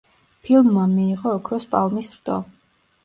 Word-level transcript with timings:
ფილმმა 0.47 0.85
მიიღო 0.95 1.33
ოქროს 1.41 1.71
პალმის 1.75 2.11
რტო. 2.17 2.39